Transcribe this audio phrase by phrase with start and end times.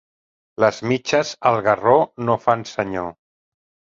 [0.63, 1.93] Les mitges al garró
[2.29, 3.13] no fan senyor.